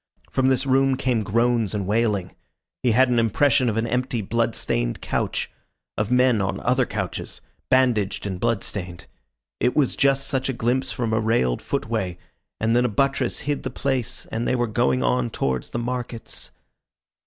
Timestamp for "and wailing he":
1.75-2.89